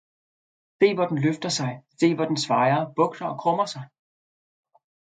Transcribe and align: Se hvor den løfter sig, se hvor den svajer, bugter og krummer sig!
Se 0.79 0.87
hvor 0.95 1.07
den 1.07 1.21
løfter 1.25 1.49
sig, 1.59 1.71
se 1.99 2.15
hvor 2.15 2.25
den 2.25 2.37
svajer, 2.37 2.93
bugter 2.95 3.25
og 3.25 3.39
krummer 3.39 3.65
sig! 3.65 3.87